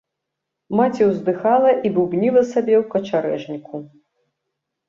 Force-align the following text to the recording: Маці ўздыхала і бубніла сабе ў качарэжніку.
Маці 0.79 1.09
ўздыхала 1.09 1.69
і 1.87 1.91
бубніла 1.97 2.41
сабе 2.53 2.75
ў 2.81 2.81
качарэжніку. 2.95 3.75